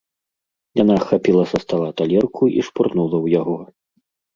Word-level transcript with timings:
Яна 0.83 0.95
хапіла 1.11 1.43
са 1.53 1.57
стала 1.67 1.89
талерку 2.03 2.43
і 2.59 2.67
шпурнула 2.71 3.13
ў 3.23 3.27
яго. 3.41 3.57